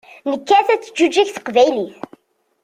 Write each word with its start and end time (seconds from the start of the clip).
Nekkat 0.31 0.67
ad 0.73 0.81
teǧǧuǧeg 0.81 1.29
teqbaylit. 1.35 1.97